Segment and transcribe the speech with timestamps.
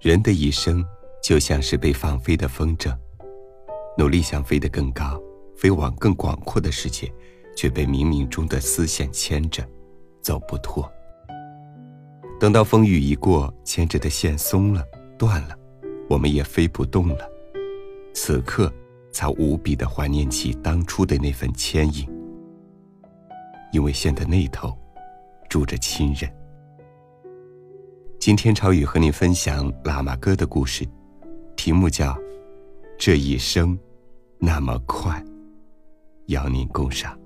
[0.00, 0.84] 人的一生
[1.22, 2.92] 就像是被放飞的风筝，
[3.96, 5.22] 努力想飞得更高，
[5.56, 7.12] 飞往更广阔的世界，
[7.56, 9.64] 却被冥冥中的丝线牵着，
[10.20, 10.90] 走不脱。
[12.40, 14.84] 等到风雨一过，牵着的线松了、
[15.16, 15.56] 断了，
[16.08, 17.30] 我们也飞不动了。
[18.12, 18.72] 此刻，
[19.12, 22.04] 才无比的怀念起当初的那份牵引，
[23.72, 24.76] 因为线的那头，
[25.48, 26.28] 住着亲人。
[28.24, 30.86] 今天超宇和你分享喇嘛歌的故事，
[31.56, 32.12] 题目叫
[32.96, 33.76] 《这一生
[34.38, 35.20] 那么快》，
[36.26, 37.18] 邀您共赏。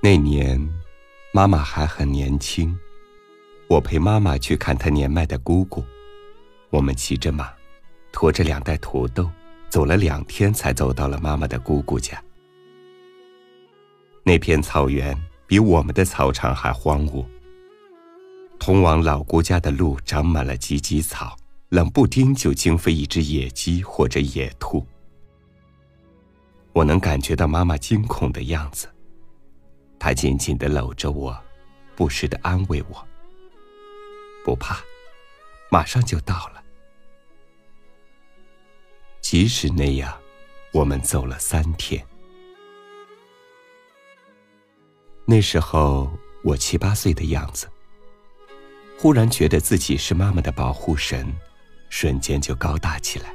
[0.00, 0.71] 那年。
[1.34, 2.78] 妈妈还很年轻，
[3.66, 5.82] 我陪妈妈去看她年迈的姑姑。
[6.68, 7.50] 我们骑着马，
[8.12, 9.30] 驮着两袋土豆，
[9.70, 12.22] 走了两天才走到了妈妈的姑姑家。
[14.22, 17.24] 那片草原比我们的草场还荒芜。
[18.58, 21.34] 通往老姑家的路长满了芨芨草，
[21.70, 24.86] 冷不丁就惊飞一只野鸡或者野兔。
[26.74, 28.86] 我能感觉到妈妈惊恐的样子。
[30.02, 31.40] 他紧紧的搂着我，
[31.94, 33.06] 不时的安慰我
[34.44, 34.80] ：“不怕，
[35.70, 36.60] 马上就到了。”
[39.22, 40.20] 即使那样，
[40.72, 42.04] 我们走了三天。
[45.24, 46.10] 那时候
[46.42, 47.70] 我七八岁的样子，
[48.98, 51.32] 忽然觉得自己是妈妈的保护神，
[51.90, 53.32] 瞬间就高大起来。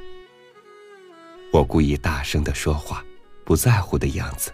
[1.50, 3.02] 我故意大声的说话，
[3.46, 4.52] 不在乎的样子。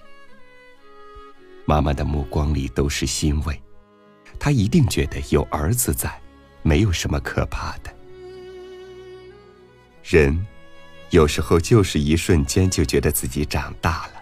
[1.67, 3.61] 妈妈的目光里都是欣慰，
[4.39, 6.21] 她一定觉得有儿子在，
[6.63, 7.95] 没有什么可怕的。
[10.03, 10.47] 人，
[11.11, 14.13] 有时候就是一瞬间就觉得自己长大了。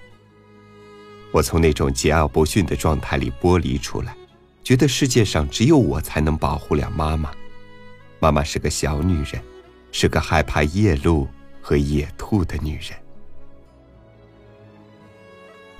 [1.32, 4.14] 我从那种桀骜不驯的状态里剥离出来，
[4.62, 7.32] 觉得世界上只有我才能保护了妈妈。
[8.20, 9.42] 妈妈是个小女人，
[9.90, 11.26] 是个害怕夜路
[11.60, 13.01] 和野兔的女人。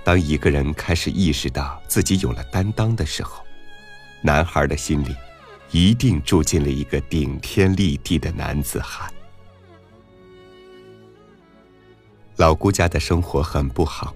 [0.05, 3.45] 当一个人开始意识到自己有了担当的时候，
[4.21, 5.15] 男孩的心里
[5.71, 9.13] 一定住进了一个顶天立地的男子汉。
[12.37, 14.13] 老姑家的生活很不好，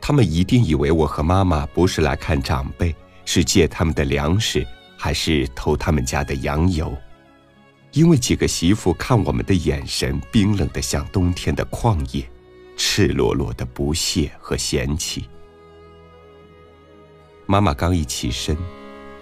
[0.00, 2.94] 他们一定以为我和妈妈不是来看长辈，
[3.24, 6.92] 是借他们的粮食，还是偷他们家的羊油，
[7.92, 12.28] 因为几个媳妇看我们的眼神冰冷的像冬天的旷野。
[12.76, 15.28] 赤裸裸的不屑和嫌弃。
[17.46, 18.56] 妈妈刚一起身，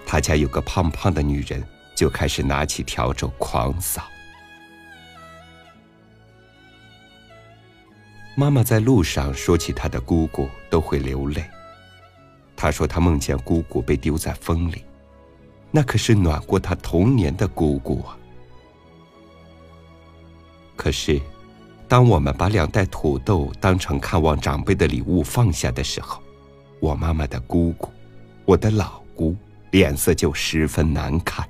[0.04, 4.02] 她家有个胖胖的女人就开始拿起笤帚狂扫。
[8.36, 11.44] 妈妈在路上说起她的姑姑都会流泪。
[12.56, 14.84] 她说她梦见姑姑被丢在风里，
[15.70, 18.18] 那可是暖过她童年的姑姑啊。
[20.74, 21.20] 可是。
[21.86, 26.20] 当我们把两袋土豆当成看望长辈的礼物放下的时候，
[26.80, 27.90] 我妈妈的姑姑，
[28.44, 29.36] 我的老姑，
[29.70, 31.48] 脸色就十分难看。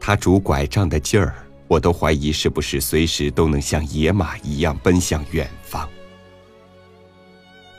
[0.00, 1.34] 她拄拐杖的劲儿，
[1.68, 5.88] 我都怀疑是不是随时都能像野马一样奔向远方。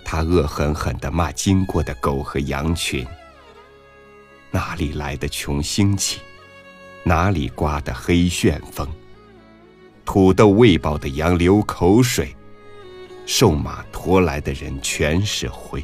[0.06, 3.06] 她恶狠狠地骂经过的狗和羊群
[4.52, 6.22] ：“哪里来的穷星期？
[7.03, 8.88] 哪里刮的黑旋风？”
[10.06, 12.36] 土豆喂饱的羊流口水，
[13.25, 15.84] 瘦马驮来的人全是灰。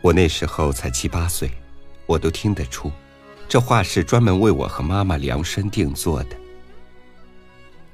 [0.00, 1.50] 我那时候才七八岁，
[2.06, 2.90] 我都听得出，
[3.48, 6.36] 这话是专门为我和妈妈量身定做的。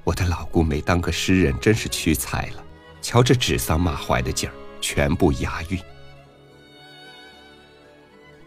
[0.05, 2.65] 我的老姑没当个诗人，真是屈才了。
[3.03, 5.79] 瞧这指桑骂槐的劲儿，全部押韵。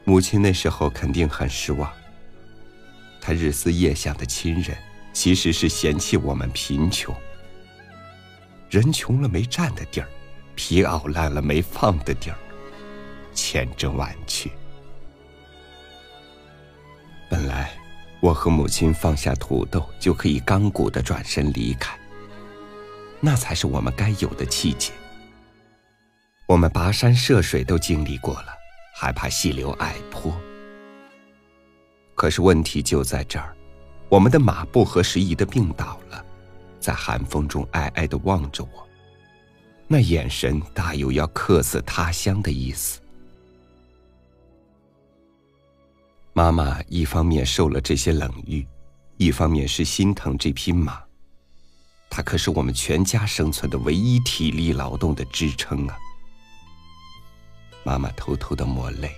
[0.04, 1.88] 母亲那时候肯定很失望。
[3.22, 4.76] 他日思夜想的亲人，
[5.14, 7.16] 其实是嫌弃我们贫穷。
[8.70, 10.08] 人穷了没站的地儿，
[10.56, 12.38] 皮袄烂了没放的地儿，
[13.34, 14.50] 千真万确。
[17.30, 17.72] 本来
[18.22, 21.98] 我和母亲放下土豆就可以刚骨的转身离开，
[23.20, 24.92] 那才是我们该有的气节。
[26.48, 28.54] 我们跋山涉水都经历过了，
[28.96, 30.36] 还怕细流矮坡？
[32.22, 33.58] 可是问题就在这儿，
[34.08, 36.24] 我们的马不合时宜的病倒了，
[36.80, 38.88] 在寒风中哀哀的望着我。
[39.88, 43.02] 那眼神大有要客死他乡的意思。
[46.34, 48.68] 妈妈一方面受了这些冷遇，
[49.18, 51.02] 一方面是心疼这匹马。
[52.08, 55.98] 它可是我们全家生存的唯一体力劳动的支撑啊！
[57.84, 59.12] 妈妈偷偷的抹泪，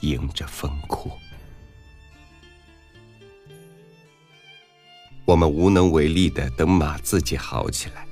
[0.00, 1.10] 迎着风哭。
[5.24, 8.06] 我们无能为力的等马自己好起来，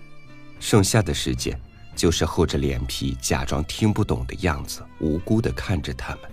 [0.60, 1.60] 剩下的时间
[1.96, 6.31] 就是厚着脸皮假装听不懂的样子，无辜的看着他们。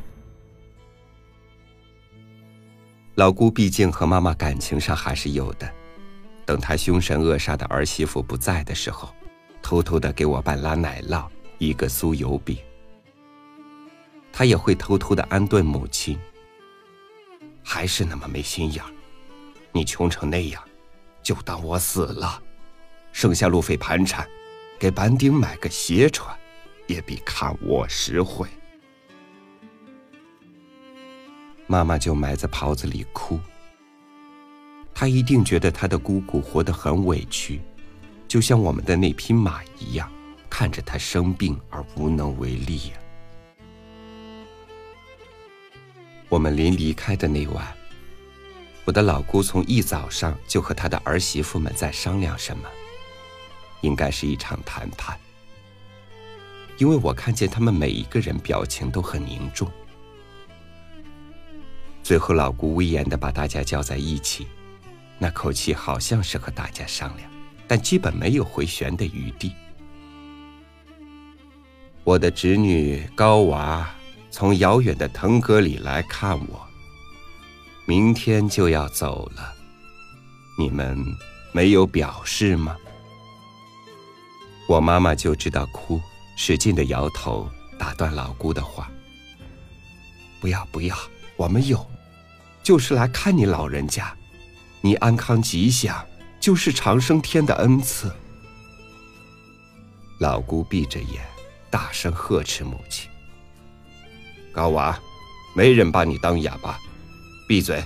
[3.16, 5.72] 老姑毕竟和妈妈感情上还是有的，
[6.45, 9.10] 等她凶神恶煞的儿媳妇不在的时候，
[9.62, 11.25] 偷偷的给我半拉奶酪，
[11.57, 12.57] 一个酥油饼。
[14.33, 16.19] 她也会偷偷的安顿母亲，
[17.63, 18.92] 还是那么没心眼儿，
[19.75, 20.63] 你穷成那样。
[21.22, 22.42] 就当我死了，
[23.12, 24.25] 剩下路费盘缠，
[24.80, 26.33] 给板顶买个鞋穿，
[26.88, 28.48] 也比看我实惠。
[31.68, 33.38] 妈妈就埋在袍子里哭。
[34.94, 37.60] 她一定觉得她的姑姑活得很委屈，
[38.30, 40.10] 就像我们的那匹马一样，
[40.50, 42.94] 看着她生病而无能为力呀。
[46.30, 47.75] 我们临离开的那晚。
[48.86, 52.70] 我的老姑从一早上就和她的儿媳妇们在商量什么，
[53.82, 55.20] 应该是一场谈判。
[56.78, 59.72] 因为我看见他们每一个人表情都很凝重。
[62.04, 64.46] 最后，老姑威严的把大家叫在一起，
[65.18, 67.28] 那口气好像是和大家商量，
[67.68, 69.54] 但基本没有回旋的余地。
[72.04, 73.90] 我的侄女高娃
[74.30, 76.65] 从遥远的腾格里来看我。
[77.88, 79.54] 明天就要走了，
[80.58, 80.98] 你们
[81.52, 82.76] 没有表示吗？
[84.68, 86.02] 我妈妈就知道哭，
[86.36, 87.48] 使劲的摇头，
[87.78, 88.90] 打断老姑的话
[90.42, 90.98] ：“不要不要，
[91.38, 91.86] 我们有，
[92.64, 94.12] 就是来看你老人家，
[94.82, 96.04] 你安康吉祥，
[96.40, 98.12] 就是长生天的恩赐。”
[100.20, 101.24] 老姑闭着眼，
[101.70, 103.08] 大声呵斥母亲
[104.52, 105.00] ：“高娃，
[105.56, 106.80] 没人把你当哑巴。”
[107.48, 107.84] 闭嘴！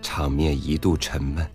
[0.00, 1.50] 场面一度沉闷，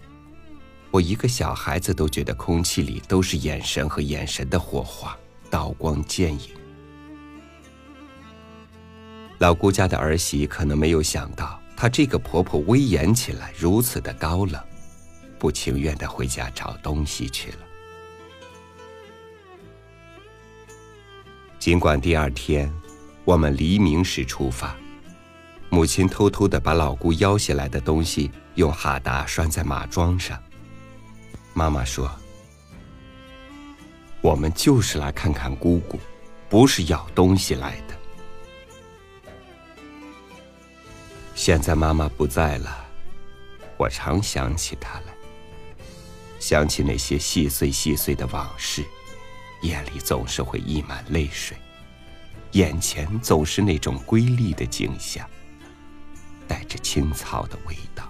[0.91, 5.17] 我一个小孩子都觉得空气里都是眼神和眼神的火花，
[5.49, 6.49] 刀光剑影。
[9.39, 14.61] 老姑家的儿媳可能没有想到，她这个婆婆威严起来如此的高冷，
[15.39, 17.57] 不情愿的回家找东西去了。
[21.57, 22.69] 尽管第二天。
[23.25, 24.75] 我们黎明时出发，
[25.69, 30.37] 母亲偷偷的把老姑腰下来的东西用哈达拴在马桩上。
[31.53, 32.11] 妈妈说
[34.19, 35.97] ：“我们就是来看看姑姑，
[36.49, 37.97] 不是要东西来的。”
[41.33, 42.85] 现在妈妈不在了，
[43.77, 45.13] 我常想起她来，
[46.39, 48.83] 想起那些细碎细碎的往事，
[49.61, 51.55] 眼里总是会溢满泪水。
[52.53, 55.27] 眼前总是那种瑰丽的景象，
[56.47, 58.07] 带着青草的味道，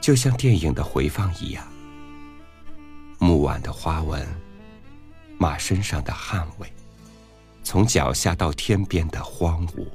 [0.00, 1.66] 就像电影的回放一样。
[3.18, 4.24] 木碗的花纹，
[5.38, 6.72] 马身上的汗味，
[7.64, 9.88] 从脚下到天边的荒芜。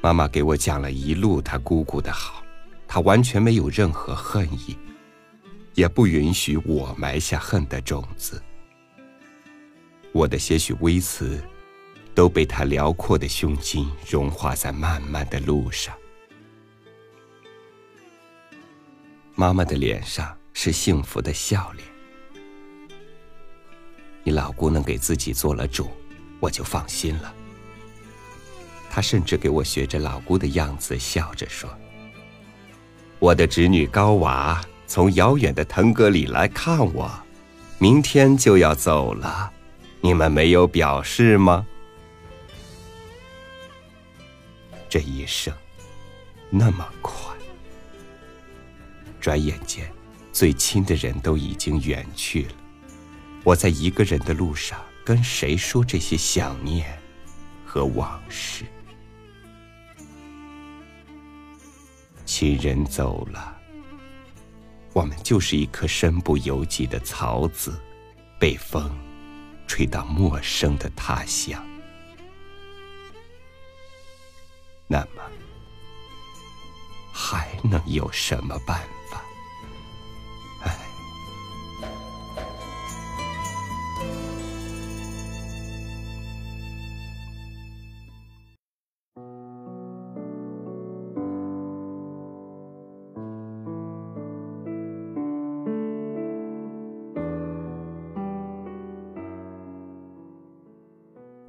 [0.00, 2.40] 妈妈给我讲了一路她姑姑的好，
[2.86, 4.78] 她完全没有任何恨意。
[5.76, 8.42] 也不允许我埋下恨的种子。
[10.10, 11.38] 我的些许微词，
[12.14, 15.94] 都被他辽阔的胸襟融化在漫漫的路上。
[19.34, 21.86] 妈妈的脸上是幸福的笑脸。
[24.24, 25.90] 你老姑能给自己做了主，
[26.40, 27.34] 我就放心了。
[28.90, 31.68] 她甚至给我学着老姑的样子笑着说
[33.20, 37.10] ：“我的侄女高娃。”从遥远的腾格里来看我，
[37.78, 39.52] 明天就要走了，
[40.00, 41.66] 你们没有表示吗？
[44.88, 45.52] 这一生
[46.48, 47.34] 那么快，
[49.20, 49.90] 转眼间，
[50.32, 52.52] 最亲的人都已经远去了。
[53.42, 56.98] 我在一个人的路上，跟谁说这些想念
[57.66, 58.64] 和往事？
[62.24, 63.55] 亲人走了。
[64.96, 67.78] 我们就是一颗身不由己的草籽，
[68.40, 68.90] 被风
[69.66, 71.62] 吹到陌生的他乡。
[74.86, 75.22] 那么，
[77.12, 78.95] 还能有什么办法？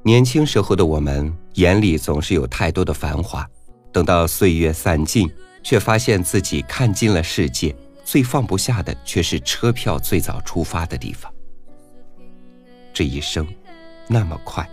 [0.08, 3.46] 年轻时候的我们，眼里总是有太多的繁华。
[3.92, 5.30] 等到岁月散尽，
[5.62, 11.30] 却发现自己看尽了世界，最放不下的却是车票最早出发的地方。
[12.94, 13.46] 这一生，
[14.08, 14.66] 那么快，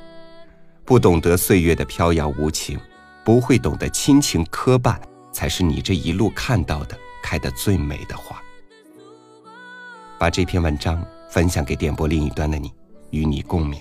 [0.85, 2.79] 不懂得岁月的飘摇无情，
[3.25, 5.01] 不会懂得亲情磕绊，
[5.33, 8.41] 才是你这一路看到的开得最美的花。
[10.17, 12.73] 把这篇文章分享给电波另一端的你，
[13.11, 13.79] 与你共勉。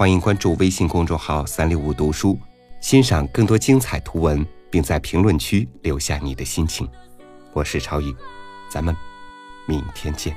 [0.00, 2.34] 欢迎关注微信公众号“三六五读书”，
[2.80, 6.88] 欣赏更多精彩图文，并在评论区留下你的心情。
[7.52, 8.16] 我是超宇，
[8.70, 8.96] 咱们
[9.66, 10.34] 明天见。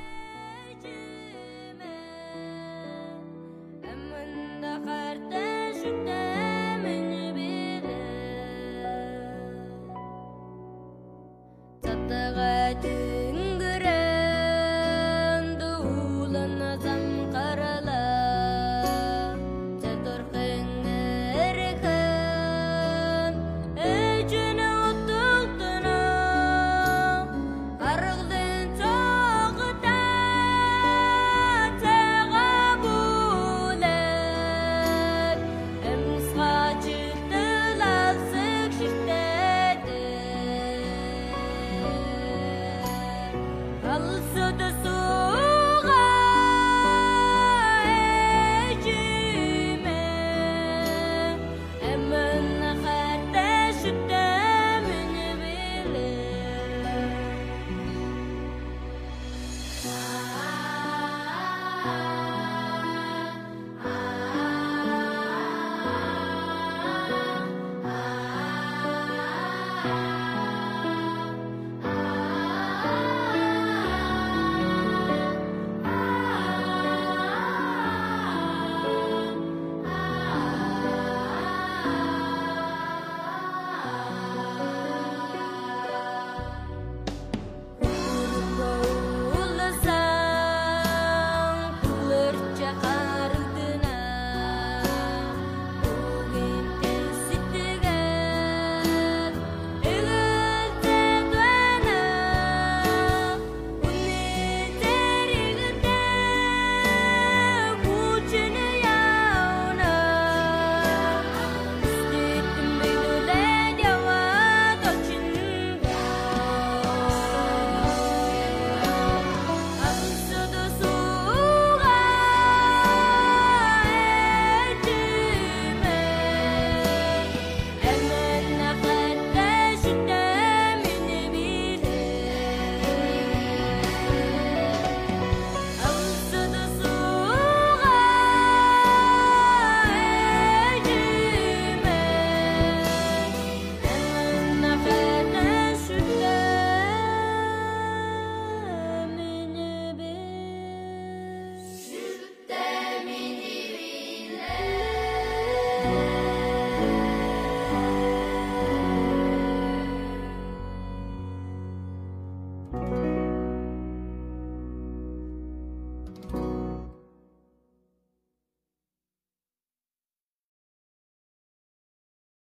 [43.94, 44.93] Al-Sudusu